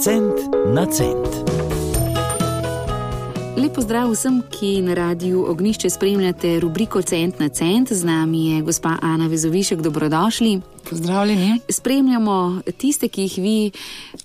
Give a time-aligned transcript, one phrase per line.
[0.00, 0.34] Cent
[0.74, 1.28] na cent.
[3.56, 7.92] Lepo zdrav vsem, ki na radiju Ognišče spremljate rubriko Cent na cent.
[7.92, 10.60] Z nami je gospa Ana Vezovišek, dobrodošli.
[10.90, 11.60] Pozdravljeni.
[11.68, 13.70] Spremljamo tiste, ki jih vi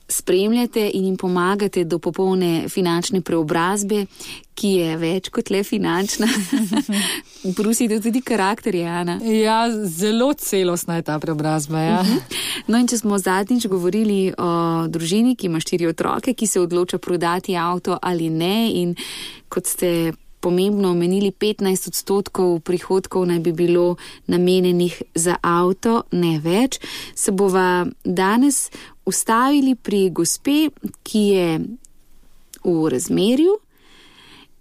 [0.07, 4.05] spremljate in jim pomagate do popolne finančne preobrazbe,
[4.54, 6.28] ki je več kot le finančna.
[7.57, 9.18] Brusite tudi karakter, Jana.
[9.25, 11.82] Ja, zelo celostna je ta preobrazba.
[11.82, 12.02] Ja.
[12.68, 14.52] No, in če smo zadnjič govorili o
[14.91, 18.93] družini, ki ima štiri otroke, ki se odloča prodati avto ali ne, in
[19.50, 23.95] kot ste pomembno omenili, 15 odstotkov prihodkov naj bi bilo
[24.27, 26.79] namenjenih za avto, ne več,
[27.15, 28.69] se bova danes
[29.05, 30.69] ustavili pri gospe,
[31.04, 31.59] ki je
[32.64, 33.58] v razmerju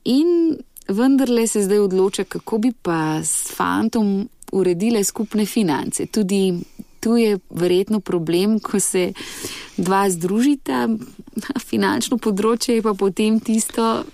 [0.05, 0.57] in
[0.89, 6.07] vendarle se zdaj odloča, kako bi pa s fantom uredile skupne finance.
[6.07, 6.55] Tudi
[7.01, 9.13] tu je verjetno problem, ko se
[9.77, 10.89] dva združita,
[11.59, 14.05] finančno področje je pa potem tisto.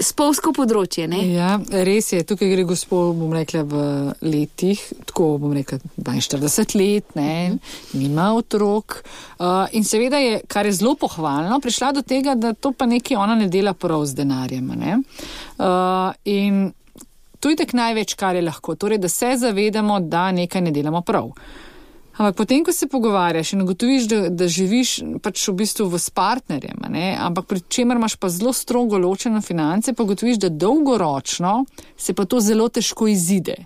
[0.00, 1.04] Spolsko področje.
[1.10, 1.18] Ne?
[1.34, 3.82] Ja, res je, tukaj gre gospod, bom rekla, v
[4.24, 7.58] letih, tako bom rekla, 42 let, ne,
[7.96, 9.00] nima otrok.
[9.36, 13.18] Uh, in seveda je, kar je zelo pohvalno, prišla do tega, da to pa nekaj
[13.20, 14.72] ona ne dela prav z denarjem.
[14.72, 16.70] Uh, in
[17.40, 21.04] to je tak največ, kar je lahko, torej, da se zavedamo, da nekaj ne delamo
[21.04, 21.32] prav.
[22.20, 24.90] Ampak potem, ko se pogovarjaš in ugotoviš, da, da živiš
[25.24, 27.14] pač v bistvu v s partnerjem, ne?
[27.16, 31.64] ampak pri čemer imaš pa zelo strogo ločene finance, pa ugotoviš, da dolgoročno
[31.96, 33.56] se pa to zelo težko izide.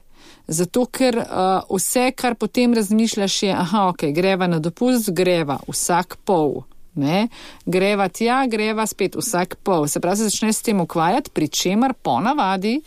[0.46, 6.20] Zato, ker uh, vse, kar potem razmišljaš, je, aha, ok, greva na dopust, greva vsak
[6.22, 6.60] pol.
[6.94, 7.26] Ne?
[7.66, 9.90] Greva tja, greva spet vsak pol.
[9.90, 12.78] Se pravi, se začneš s tem ukvarjati, pri čemer ponavadi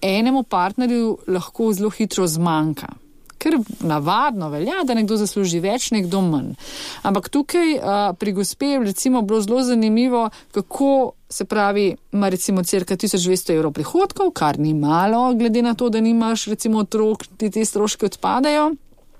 [0.00, 2.96] enemu partnerju lahko zelo hitro zmanjka
[3.38, 6.54] ker navadno velja, da nekdo zasluži več, nekdo manj.
[7.06, 12.62] Ampak tukaj uh, pri gospe je recimo bilo zelo zanimivo, kako se pravi, ima recimo
[12.62, 17.50] crka 1200 evrov prihodkov, kar ni malo, glede na to, da nimaš recimo otrok, ti
[17.50, 18.74] te stroške odpadajo,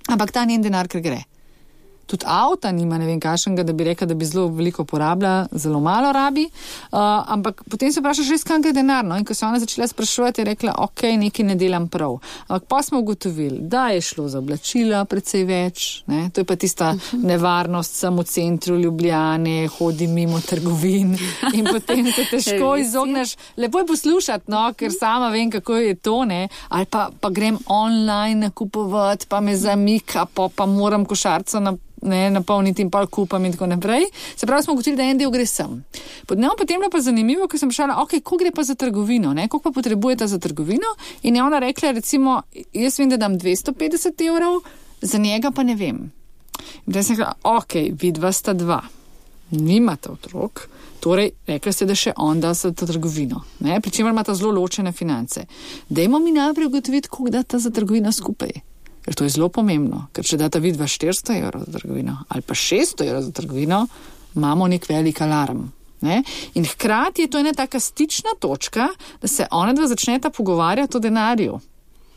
[0.09, 1.25] ampak ta njen denar, ker gre
[2.07, 5.81] tudi avta nima, ne vem, kašnega, da bi rekel, da bi zelo veliko porabila, zelo
[5.81, 6.45] malo rabi.
[6.47, 9.05] Uh, ampak potem se vprašaš, res kam gre denar.
[9.05, 9.19] No?
[9.19, 12.19] In ko se ona začela sprašovati, je rekla, ok, nekaj ne delam prav.
[12.47, 15.87] Ampak pa smo ugotovili, da je šlo za oblačila precej več.
[16.07, 16.29] Ne?
[16.31, 21.17] To je pa tista nevarnost samo v centru Ljubljane, hodi mimo trgovin
[21.55, 23.37] in potem se težko izogneš.
[23.57, 24.69] Lepo je poslušati, no?
[24.77, 26.25] ker sama vem, kako je to.
[26.25, 26.49] Ne?
[26.69, 32.31] Ali pa, pa grem online nakupovati, pa me zamika, pa, pa moram košarco na ne,
[32.31, 34.07] napolniti in pol kupam in tako naprej.
[34.37, 35.85] Se pravi, smo ugotovili, da en del gre sem.
[36.27, 39.49] Podnevo potem je pa zanimivo, ker sem vprašala, ok, ko gre pa za trgovino, ne,
[39.49, 44.27] koliko pa potrebujete za trgovino in je ona rekla, recimo, jaz vem, da dam 250
[44.29, 44.61] evrov,
[45.01, 45.97] za njega pa ne vem.
[46.87, 48.83] In potem sem rekla, ok, vidva sta dva,
[49.51, 50.69] nimate otrok.
[51.01, 55.45] Torej, rekli ste, da še on da za trgovino, pri čemer imata zelo ločene finance.
[55.89, 58.76] Dajmo mi najprej ugotoviti, koliko da ta za trgovino skupaj.
[59.07, 62.55] Ker to je zelo pomembno, ker če data vidva 400 evrov za trgovino ali pa
[62.59, 63.87] 600 evrov za trgovino,
[64.35, 65.69] imamo nek velik alarm.
[66.01, 66.23] Ne?
[66.55, 68.89] In hkrati je to ena taka stična točka,
[69.23, 71.61] da se ona dva začneta pogovarjati o denarju.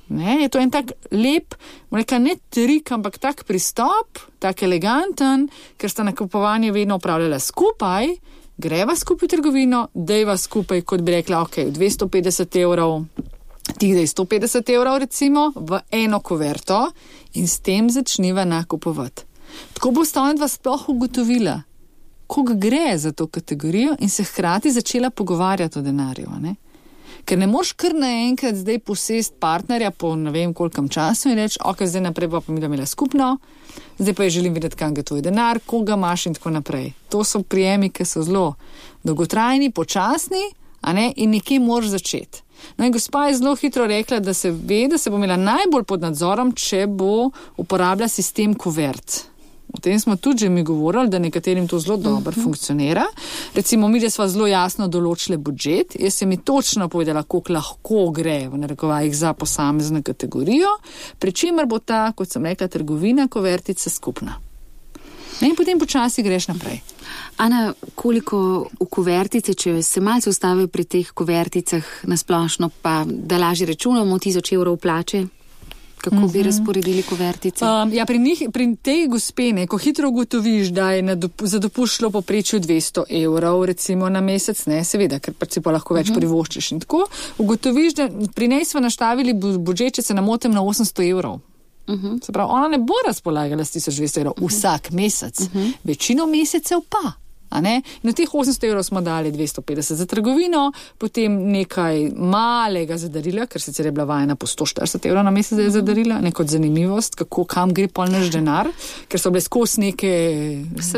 [0.10, 0.42] Ne?
[0.42, 1.56] Je to en tak lep,
[1.92, 5.48] reka, ne trik, ampak tak pristop, tak eleganten,
[5.78, 8.16] ker sta nakupovanje vedno upravljala skupaj,
[8.58, 13.04] greva skupaj v trgovino, dejva skupaj, kot bi rekla, ok, 250 evrov
[13.80, 16.92] ti je 150 evrov, recimo, v eno kuverto
[17.34, 19.24] in s tem začniva nakupovati.
[19.74, 21.62] Tako bo sta ona sploh ugotovila,
[22.28, 26.28] koga gre za to kategorijo in se hkrati začela pogovarjati o denarju.
[26.42, 26.56] Ne?
[27.26, 31.60] Ker ne moš kar naenkrat zdaj posest partnerja po ne vem kolkem času in reči,
[31.64, 33.38] ok, zdaj naprej pa mi da imela skupno,
[33.98, 36.92] zdaj pa je želim videti, kam gre tvoj denar, koga imaš in tako naprej.
[37.10, 38.54] To so prijemi, ki so zelo
[39.04, 40.52] dolgotrajni, počasni,
[40.94, 42.44] ne, in nekje moraš začeti.
[42.78, 45.84] No in gospa je zelo hitro rekla, da se ve, da se bo imela najbolj
[45.84, 49.30] pod nadzorom, če bo uporabljala sistem kuvert.
[49.74, 52.40] O tem smo tudi že mi govorili, da nekaterim to zelo dobro uh mhm.
[52.40, 52.44] -huh.
[52.44, 53.06] funkcionira.
[53.56, 58.10] Recimo, mi, da smo zelo jasno določili budžet, jaz sem mi točno povedala, koliko lahko
[58.10, 60.68] gre v narekovajih za posamezno kategorijo,
[61.20, 64.40] pri čemer bo ta, kot sem rekla, trgovina kuvertica skupna.
[65.42, 66.82] In potem počasi greš naprej.
[67.38, 73.38] Ana, koliko v kuvertice, če se malce ustavi pri teh kuverticah na splošno, pa da
[73.38, 75.26] lažje računamo tisoč evrov plače?
[76.00, 76.32] Kako uh -huh.
[76.32, 76.46] bi mhm.
[76.46, 77.66] razporedili kuvertice?
[77.66, 82.12] Um, ja, pri, njih, pri tej gospene, ko hitro ugotoviš, da je dop za dopuščalo
[82.12, 86.10] poprečju 200 evrov recimo, na mesec, ne, seveda, ker pa si pa lahko več uh
[86.10, 86.16] mhm.
[86.16, 86.20] -huh.
[86.20, 87.06] privoščiš in tako,
[87.38, 91.40] ugotoviš, da pri njej smo naštavili budžet, če se namotem, na 800 evrov.
[91.90, 92.08] Uh mhm.
[92.08, 92.26] -huh.
[92.26, 94.58] Se pravi, ona ne bo razpolagala s 1200 evrov uh -huh.
[94.58, 95.74] vsak mesec, uh -huh.
[95.84, 97.20] večino mesecev pa.
[97.50, 103.62] Na teh 800 evrov smo dali 250 za trgovino, potem nekaj malega za darila, ker
[103.62, 107.74] sicer je bila vajena po 140 evrov na mesec za darila, neko zanimivost, kako kam
[107.74, 108.70] gre pol naš denar,
[109.08, 110.12] ker so bile skozi neke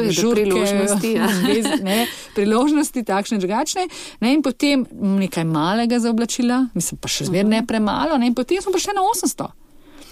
[0.09, 1.29] žurke, priložnosti, ja.
[1.89, 3.87] ne, priložnosti takšne drugačne.
[4.19, 8.35] Ne, in potem nekaj malega za oblačila, mislim pa še zmer ne premalo, ne, in
[8.35, 9.60] potem smo prišli na 800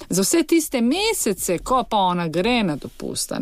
[0.09, 3.33] za vse tiste mesece, ko pa ona gre na dopust,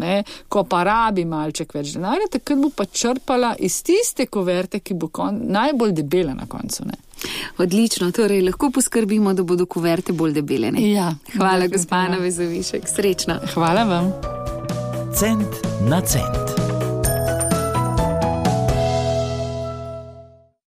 [0.50, 5.08] ko pa rabi malček več denarja, takrat bo pa črpala iz tiste koverte, ki bo
[5.08, 6.86] kon, najbolj debela na koncu.
[6.86, 7.00] Ne?
[7.58, 10.72] Odlično, torej lahko poskrbimo, da bodo koverte bolj debele.
[10.82, 13.40] Ja, Hvala, gospod Navezovišek, srečno.
[13.54, 14.14] Hvala vam.
[15.18, 16.57] Cent na cent.